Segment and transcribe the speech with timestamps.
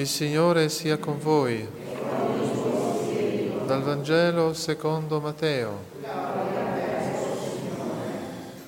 [0.00, 1.68] Il Signore sia con voi.
[3.66, 5.78] Dal Vangelo secondo Matteo.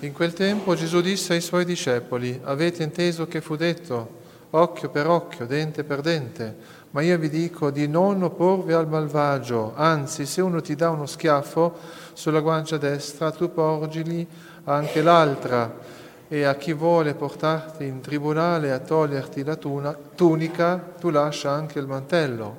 [0.01, 5.07] In quel tempo Gesù disse ai suoi discepoli, avete inteso che fu detto, occhio per
[5.07, 6.55] occhio, dente per dente,
[6.91, 11.07] ma io vi dico di non opporvi al malvagio, anzi se uno ti dà uno
[11.07, 11.79] schiaffo
[12.13, 14.27] sulla guancia destra, tu porgili
[14.65, 16.01] anche l'altra
[16.33, 21.79] e a chi vuole portarti in tribunale a toglierti la tuna, tunica, tu lascia anche
[21.79, 22.57] il mantello.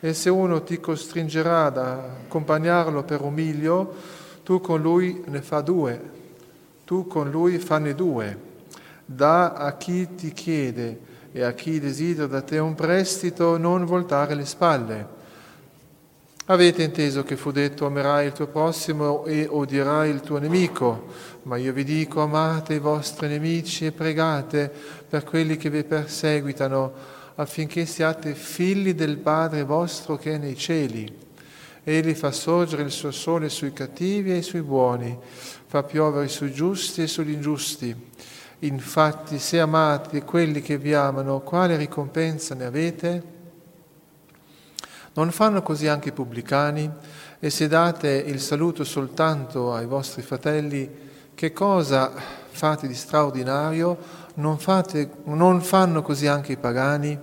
[0.00, 3.94] E se uno ti costringerà ad accompagnarlo per un miglio,
[4.42, 6.00] tu con lui ne fa due,
[6.86, 8.38] tu con lui fanne due.
[9.04, 11.00] Da a chi ti chiede
[11.32, 15.18] e a chi desidera da te un prestito non voltare le spalle
[16.50, 21.06] Avete inteso che fu detto amerai il tuo prossimo e odierai il tuo nemico,
[21.44, 24.68] ma io vi dico amate i vostri nemici e pregate
[25.08, 26.92] per quelli che vi perseguitano,
[27.36, 31.08] affinché siate figli del Padre vostro che è nei cieli.
[31.84, 35.16] Egli fa sorgere il suo sole sui cattivi e sui buoni,
[35.66, 37.94] fa piovere sui giusti e sugli ingiusti.
[38.58, 43.38] Infatti, se amate quelli che vi amano, quale ricompensa ne avete?
[45.20, 46.90] Non fanno così anche i pubblicani?
[47.38, 50.88] E se date il saluto soltanto ai vostri fratelli,
[51.34, 52.10] che cosa
[52.48, 53.98] fate di straordinario?
[54.36, 57.18] Non, fate, non fanno così anche i pagani?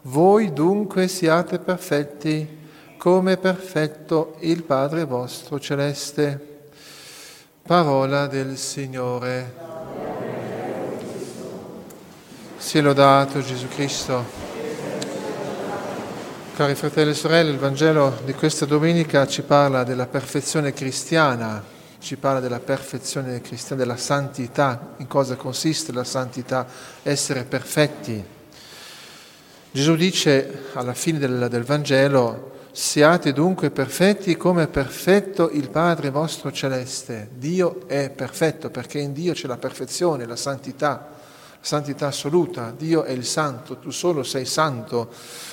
[0.00, 2.62] Voi dunque siate perfetti
[2.96, 6.70] come perfetto il Padre vostro celeste.
[7.60, 9.54] Parola del Signore.
[12.56, 14.53] Sia lodato Gesù Cristo.
[16.54, 21.60] Cari fratelli e sorelle, il Vangelo di questa domenica ci parla della perfezione cristiana,
[21.98, 26.64] ci parla della perfezione cristiana, della santità, in cosa consiste la santità,
[27.02, 28.24] essere perfetti.
[29.72, 36.10] Gesù dice alla fine del, del Vangelo, siate dunque perfetti come è perfetto il Padre
[36.10, 37.30] vostro celeste.
[37.34, 41.13] Dio è perfetto perché in Dio c'è la perfezione, la santità
[41.64, 45.08] santità assoluta, Dio è il santo, tu solo sei santo,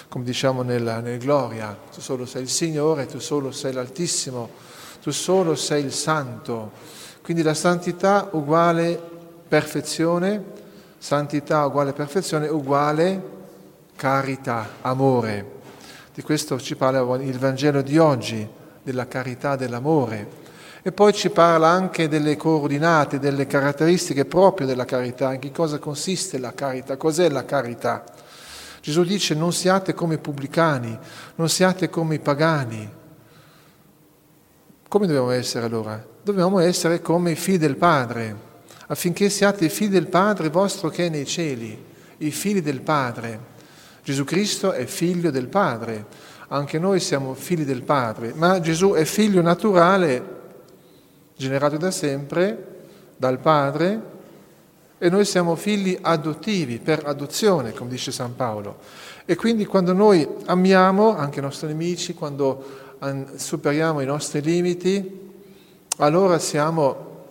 [0.09, 4.49] come diciamo nella, nel Gloria, tu solo sei il Signore, tu solo sei l'Altissimo,
[5.01, 6.71] tu solo sei il santo.
[7.21, 9.01] Quindi la santità uguale
[9.47, 10.43] perfezione,
[10.97, 13.29] santità uguale perfezione uguale
[13.95, 15.59] carità, amore.
[16.13, 18.45] Di questo ci parla il Vangelo di oggi,
[18.83, 20.40] della carità, dell'amore.
[20.83, 25.77] E poi ci parla anche delle coordinate, delle caratteristiche proprio della carità, in che cosa
[25.77, 28.03] consiste la carità, cos'è la carità.
[28.81, 30.97] Gesù dice non siate come i pubblicani,
[31.35, 32.89] non siate come i pagani.
[34.87, 36.03] Come dobbiamo essere allora?
[36.23, 38.35] Dobbiamo essere come i figli del Padre,
[38.87, 41.79] affinché siate i figli del Padre vostro che è nei cieli,
[42.17, 43.49] i figli del Padre.
[44.03, 46.05] Gesù Cristo è figlio del Padre,
[46.47, 50.39] anche noi siamo figli del Padre, ma Gesù è figlio naturale
[51.41, 52.67] generato da sempre
[53.17, 54.19] dal Padre
[54.99, 58.77] e noi siamo figli adottivi per adozione, come dice San Paolo.
[59.25, 62.63] E quindi quando noi amiamo anche i nostri nemici, quando
[63.35, 65.19] superiamo i nostri limiti,
[65.97, 67.25] allora siamo,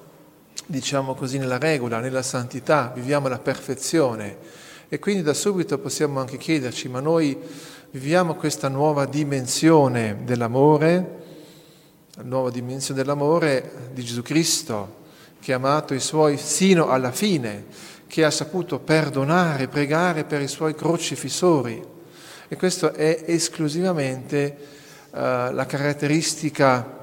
[0.66, 4.36] diciamo così, nella regola, nella santità, viviamo la perfezione.
[4.88, 7.38] E quindi da subito possiamo anche chiederci, ma noi
[7.92, 11.19] viviamo questa nuova dimensione dell'amore,
[12.20, 14.98] la nuova dimensione dell'amore di Gesù Cristo,
[15.40, 17.64] che ha amato i suoi sino alla fine,
[18.06, 21.82] che ha saputo perdonare, pregare per i suoi crocifissori.
[22.48, 24.56] E questo è esclusivamente
[25.10, 25.16] uh,
[25.52, 26.98] la caratteristica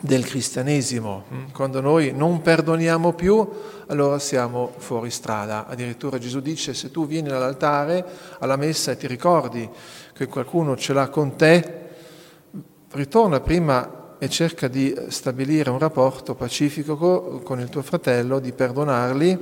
[0.00, 1.24] del cristianesimo.
[1.32, 1.44] Mm?
[1.52, 3.48] Quando noi non perdoniamo più,
[3.86, 5.68] allora siamo fuori strada.
[5.68, 8.04] Addirittura Gesù dice, se tu vieni all'altare,
[8.40, 9.68] alla messa e ti ricordi
[10.12, 11.78] che qualcuno ce l'ha con te,
[12.92, 19.38] ritorna prima e cerca di stabilire un rapporto pacifico con il tuo fratello, di perdonarli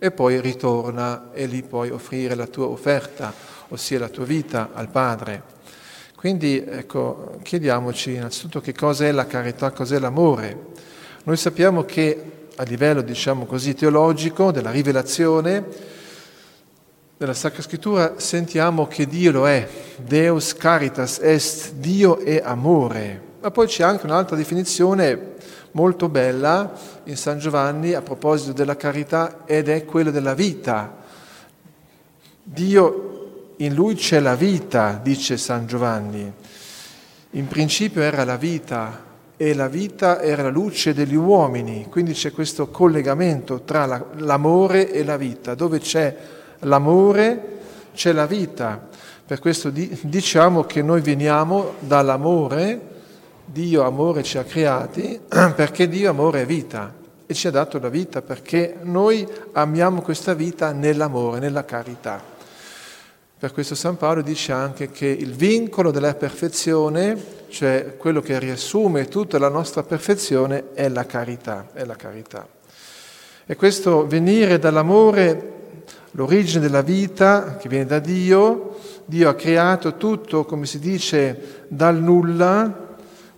[0.00, 3.32] e poi ritorna e lì puoi offrire la tua offerta,
[3.68, 5.54] ossia la tua vita al Padre.
[6.16, 10.58] Quindi ecco, chiediamoci innanzitutto che cosa è la carità, cos'è l'amore.
[11.22, 15.64] Noi sappiamo che a livello, diciamo così, teologico, della rivelazione,
[17.16, 19.68] della Sacra Scrittura, sentiamo che Dio lo è.
[19.98, 23.25] Deus caritas est, Dio è amore.
[23.46, 25.34] Ma poi c'è anche un'altra definizione
[25.70, 26.72] molto bella
[27.04, 30.96] in San Giovanni a proposito della carità ed è quella della vita.
[32.42, 36.32] Dio, in lui c'è la vita, dice San Giovanni.
[37.30, 39.04] In principio era la vita
[39.36, 44.90] e la vita era la luce degli uomini, quindi c'è questo collegamento tra la, l'amore
[44.90, 45.54] e la vita.
[45.54, 46.16] Dove c'è
[46.62, 47.58] l'amore
[47.94, 48.88] c'è la vita.
[49.24, 52.94] Per questo diciamo che noi veniamo dall'amore,
[53.46, 56.92] Dio amore ci ha creati, perché Dio amore è vita
[57.26, 62.22] e ci ha dato la vita perché noi amiamo questa vita nell'amore, nella carità.
[63.38, 69.08] Per questo San Paolo dice anche che il vincolo della perfezione, cioè quello che riassume
[69.08, 71.68] tutta la nostra perfezione, è la carità.
[71.72, 72.48] È la carità.
[73.44, 75.52] E questo venire dall'amore,
[76.12, 82.00] l'origine della vita che viene da Dio, Dio ha creato tutto, come si dice, dal
[82.00, 82.85] nulla,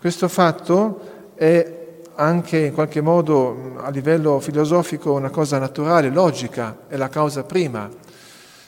[0.00, 1.76] questo fatto è
[2.14, 7.88] anche in qualche modo a livello filosofico una cosa naturale, logica, è la causa prima.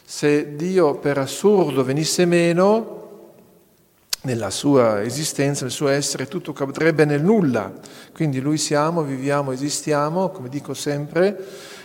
[0.04, 2.98] Se Dio per assurdo venisse meno,
[4.22, 7.72] nella sua esistenza, nel suo essere, tutto cadrebbe nel nulla.
[8.12, 11.36] Quindi lui siamo, viviamo, esistiamo, come dico sempre,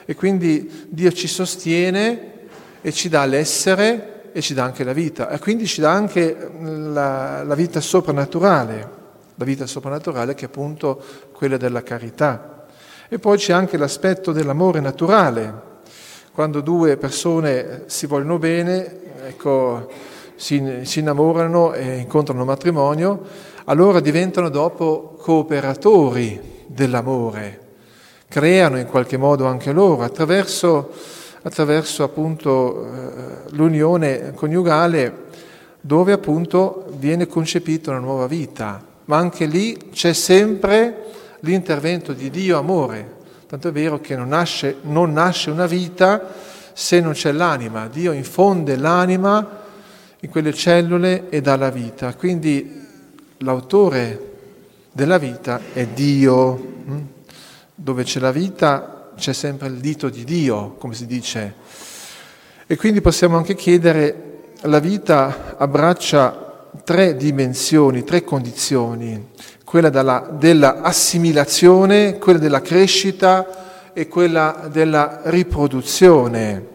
[0.05, 2.33] e quindi Dio ci sostiene
[2.81, 6.51] e ci dà l'essere e ci dà anche la vita, e quindi ci dà anche
[6.59, 8.94] la, la vita soprannaturale
[9.35, 11.01] la vita soprannaturale che è appunto
[11.31, 12.65] quella della carità.
[13.07, 15.73] E poi c'è anche l'aspetto dell'amore naturale.
[16.33, 19.89] Quando due persone si vogliono bene, ecco,
[20.35, 23.21] si, si innamorano e incontrano matrimonio,
[23.65, 27.59] allora diventano dopo cooperatori dell'amore,
[28.27, 30.91] creano in qualche modo anche loro attraverso,
[31.43, 32.89] attraverso appunto eh,
[33.51, 35.23] l'unione coniugale
[35.79, 41.03] dove appunto viene concepita una nuova vita ma anche lì c'è sempre
[41.41, 43.13] l'intervento di Dio amore.
[43.47, 46.33] Tanto è vero che non nasce, non nasce una vita
[46.73, 47.87] se non c'è l'anima.
[47.87, 49.63] Dio infonde l'anima
[50.19, 52.13] in quelle cellule e dà la vita.
[52.15, 52.83] Quindi
[53.37, 54.33] l'autore
[54.91, 56.55] della vita è Dio.
[56.85, 57.01] Hm?
[57.75, 61.53] Dove c'è la vita c'è sempre il dito di Dio, come si dice.
[62.67, 66.44] E quindi possiamo anche chiedere, la vita abbraccia
[66.83, 69.29] tre dimensioni, tre condizioni,
[69.63, 76.73] quella della, dell'assimilazione, quella della crescita e quella della riproduzione.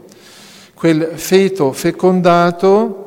[0.75, 3.00] Quel feto fecondato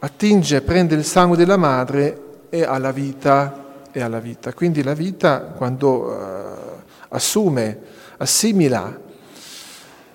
[0.00, 3.64] attinge, prende il sangue della madre e ha la vita.
[3.90, 4.52] E ha vita.
[4.52, 7.78] Quindi la vita quando uh, assume,
[8.18, 9.06] assimila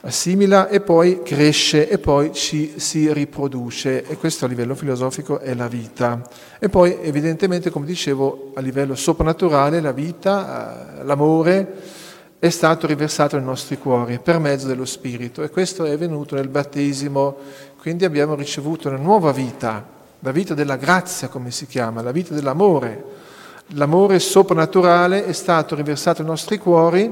[0.05, 5.53] assimila e poi cresce e poi ci si riproduce e questo a livello filosofico è
[5.53, 6.21] la vita.
[6.59, 12.01] E poi evidentemente, come dicevo, a livello soprannaturale la vita, eh, l'amore
[12.37, 16.49] è stato riversato nei nostri cuori per mezzo dello Spirito e questo è venuto nel
[16.49, 17.37] battesimo,
[17.79, 19.87] quindi abbiamo ricevuto una nuova vita,
[20.19, 23.21] la vita della grazia come si chiama, la vita dell'amore.
[23.67, 27.09] L'amore soprannaturale è stato riversato nei nostri cuori,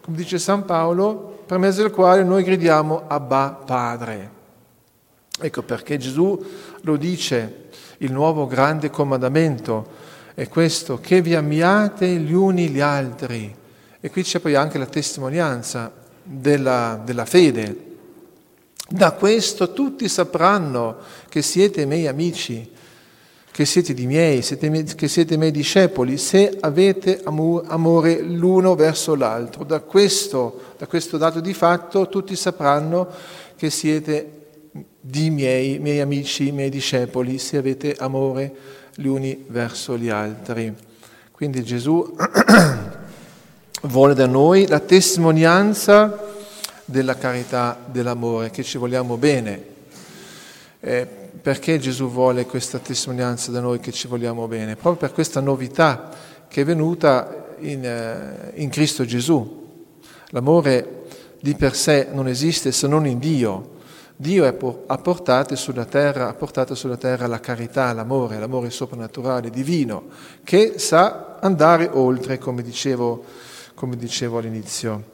[0.00, 4.30] come dice San Paolo, per mezzo del quale noi gridiamo Abba Padre.
[5.40, 6.40] Ecco perché Gesù
[6.82, 7.68] lo dice,
[7.98, 10.00] il nuovo grande comandamento
[10.34, 13.54] è questo, che vi amiate gli uni gli altri.
[14.00, 15.92] E qui c'è poi anche la testimonianza
[16.22, 17.90] della, della fede.
[18.88, 20.96] Da questo tutti sapranno
[21.28, 22.70] che siete miei amici
[23.52, 29.64] che siete di miei, siete, che siete miei discepoli, se avete amore l'uno verso l'altro.
[29.64, 33.06] Da questo, da questo dato di fatto tutti sapranno
[33.54, 34.40] che siete
[34.98, 38.54] di miei, miei amici, miei discepoli, se avete amore
[38.94, 40.74] gli uni verso gli altri.
[41.30, 42.16] Quindi Gesù
[43.82, 46.30] vuole da noi la testimonianza
[46.86, 49.70] della carità, dell'amore, che ci vogliamo bene.
[50.80, 54.76] Eh, perché Gesù vuole questa testimonianza da noi che ci vogliamo bene?
[54.76, 56.08] Proprio per questa novità
[56.46, 59.60] che è venuta in, eh, in Cristo Gesù.
[60.28, 61.02] L'amore
[61.40, 63.80] di per sé non esiste se non in Dio.
[64.14, 70.04] Dio ha portato sulla terra, ha portato sulla terra la carità, l'amore, l'amore soprannaturale, divino,
[70.44, 73.24] che sa andare oltre, come dicevo,
[73.74, 75.10] come dicevo all'inizio.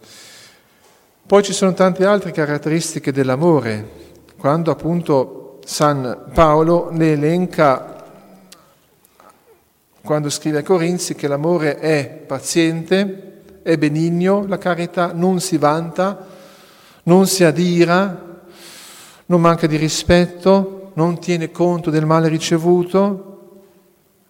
[1.26, 3.88] Poi ci sono tante altre caratteristiche dell'amore,
[4.36, 5.37] quando appunto
[5.68, 8.02] San Paolo ne elenca
[10.00, 16.26] quando scrive ai Corinzi che l'amore è paziente, è benigno, la carità non si vanta,
[17.02, 18.40] non si adira,
[19.26, 23.24] non manca di rispetto, non tiene conto del male ricevuto.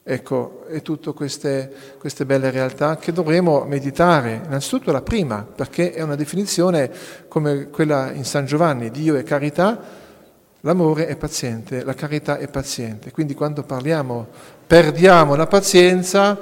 [0.02, 4.40] Ecco, e tutte queste, queste belle realtà che dovremo meditare.
[4.44, 6.90] Innanzitutto la prima, perché è una definizione
[7.28, 10.06] come quella in San Giovanni, Dio è carità,
[10.68, 13.10] L'amore è paziente, la carità è paziente.
[13.10, 14.26] Quindi quando parliamo,
[14.66, 16.36] perdiamo la pazienza,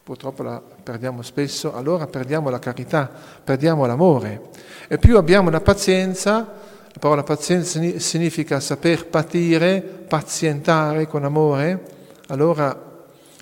[0.00, 3.10] purtroppo la perdiamo spesso, allora perdiamo la carità,
[3.42, 4.50] perdiamo l'amore.
[4.86, 6.36] E più abbiamo la pazienza,
[6.92, 11.82] La parola pazienza significa saper patire, pazientare con amore,
[12.28, 12.78] allora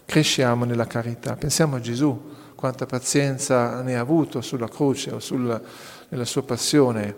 [0.06, 1.36] cresciamo nella carità.
[1.36, 5.60] Pensiamo a Gesù, quanta pazienza ne ha avuto sulla croce o sul,
[6.08, 7.16] nella sua passione,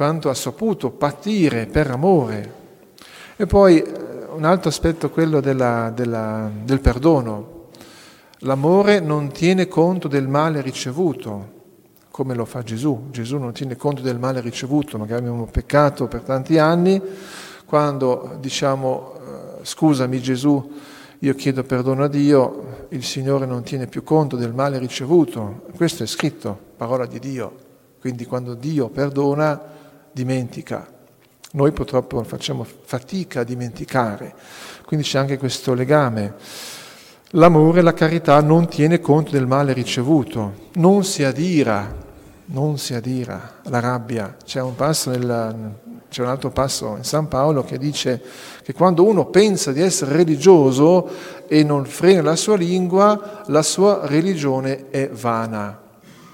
[0.00, 2.54] quanto ha saputo patire per amore.
[3.36, 3.92] E poi eh,
[4.34, 7.66] un altro aspetto quello della, della, del perdono.
[8.38, 11.48] L'amore non tiene conto del male ricevuto,
[12.10, 13.08] come lo fa Gesù.
[13.10, 16.98] Gesù non tiene conto del male ricevuto, magari abbiamo peccato per tanti anni,
[17.66, 20.80] quando diciamo eh, scusami Gesù,
[21.18, 25.64] io chiedo perdono a Dio, il Signore non tiene più conto del male ricevuto.
[25.76, 27.52] Questo è scritto, parola di Dio.
[28.00, 29.76] Quindi quando Dio perdona,
[30.12, 30.98] dimentica.
[31.52, 34.34] Noi purtroppo facciamo fatica a dimenticare.
[34.84, 36.34] Quindi c'è anche questo legame.
[37.34, 41.96] L'amore, la carità non tiene conto del male ricevuto, non si adira,
[42.46, 44.36] non si adira, la rabbia.
[44.44, 45.74] C'è un, nel,
[46.08, 48.20] c'è un altro passo in San Paolo che dice
[48.62, 51.08] che quando uno pensa di essere religioso
[51.46, 55.80] e non frena la sua lingua, la sua religione è vana.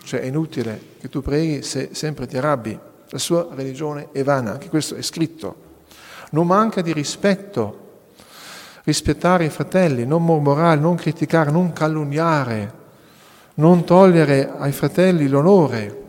[0.02, 2.78] Cioè è inutile che tu preghi se sempre ti arrabbi.
[3.10, 5.64] La sua religione è vana, anche questo è scritto.
[6.30, 7.84] Non manca di rispetto
[8.86, 12.72] rispettare i fratelli, non mormorare, non criticare, non calunniare,
[13.54, 16.02] non togliere ai fratelli l'onore.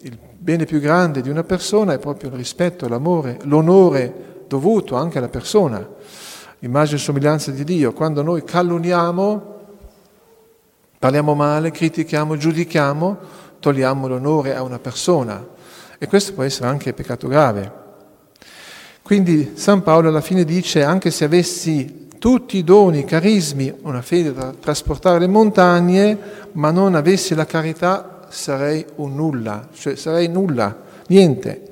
[0.00, 5.18] Il bene più grande di una persona è proprio il rispetto, l'amore, l'onore dovuto anche
[5.18, 5.86] alla persona.
[6.60, 7.92] Immagine e somiglianza di Dio.
[7.92, 9.56] Quando noi calunniamo,
[10.98, 13.18] parliamo male, critichiamo, giudichiamo,
[13.60, 15.44] togliamo l'onore a una persona.
[16.02, 17.72] E questo può essere anche peccato grave.
[19.02, 24.34] Quindi San Paolo alla fine dice, anche se avessi tutti i doni, carismi, una fede
[24.34, 26.18] da trasportare le montagne,
[26.54, 31.70] ma non avessi la carità sarei un nulla, cioè sarei nulla, niente.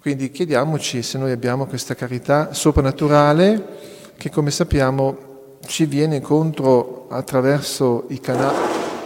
[0.00, 8.04] Quindi chiediamoci se noi abbiamo questa carità soprannaturale che come sappiamo ci viene incontro attraverso
[8.10, 8.52] i, cana-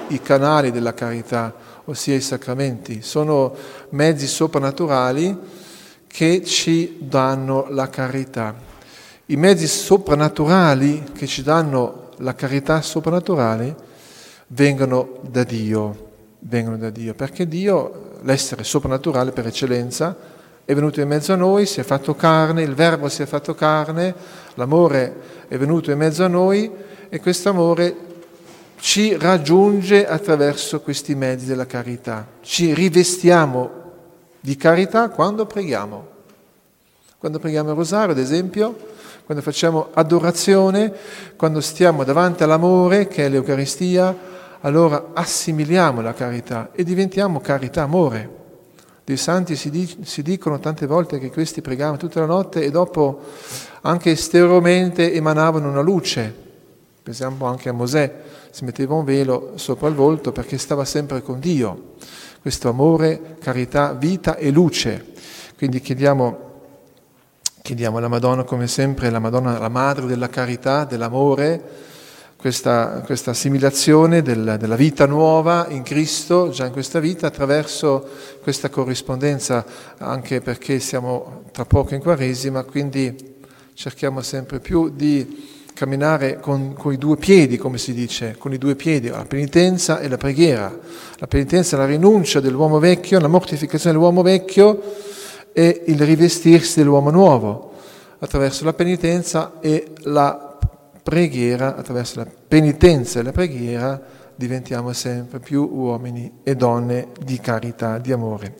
[0.08, 3.00] i canali della carità, ossia i sacramenti.
[3.02, 3.54] Sono
[3.90, 5.36] mezzi soprannaturali
[6.06, 8.54] che ci danno la carità.
[9.26, 13.74] I mezzi soprannaturali che ci danno la carità soprannaturale
[14.48, 20.16] vengono da Dio, vengono da Dio, perché Dio, l'essere soprannaturale per eccellenza,
[20.64, 23.54] è venuto in mezzo a noi, si è fatto carne, il Verbo si è fatto
[23.54, 24.14] carne,
[24.54, 26.70] l'amore è venuto in mezzo a noi
[27.08, 28.07] e questo amore
[28.80, 32.26] ci raggiunge attraverso questi mezzi della carità.
[32.40, 33.70] Ci rivestiamo
[34.40, 36.16] di carità quando preghiamo.
[37.18, 38.76] Quando preghiamo il rosario, ad esempio,
[39.24, 40.92] quando facciamo adorazione,
[41.36, 44.16] quando stiamo davanti all'amore che è l'Eucaristia,
[44.60, 48.36] allora assimiliamo la carità e diventiamo carità, amore.
[49.04, 52.70] Dei santi si, di, si dicono tante volte che questi pregavano tutta la notte e
[52.70, 53.20] dopo
[53.82, 56.46] anche esteriormente emanavano una luce.
[57.02, 58.14] Pensiamo anche a Mosè,
[58.50, 61.94] si metteva un velo sopra il volto perché stava sempre con Dio.
[62.40, 65.12] Questo amore, carità, vita e luce.
[65.56, 66.46] Quindi chiediamo
[67.68, 71.62] Chiediamo alla Madonna, come sempre, la Madonna, la madre della carità, dell'amore,
[72.34, 78.08] questa, questa assimilazione del, della vita nuova in Cristo, già in questa vita, attraverso
[78.40, 79.66] questa corrispondenza,
[79.98, 83.34] anche perché siamo tra poco in Quaresima, quindi
[83.74, 88.58] cerchiamo sempre più di camminare con, con, i due piedi, come si dice, con i
[88.58, 90.76] due piedi, la penitenza e la preghiera.
[91.18, 94.82] La penitenza è la rinuncia dell'uomo vecchio, la mortificazione dell'uomo vecchio,
[95.52, 97.72] e il rivestirsi dell'uomo nuovo
[98.18, 100.58] attraverso la penitenza e la
[101.00, 104.02] preghiera, attraverso la penitenza e la preghiera
[104.34, 108.56] diventiamo sempre più uomini e donne di carità, di amore.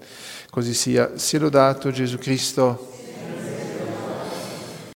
[0.51, 2.98] Così sia, sia lodato Gesù Cristo.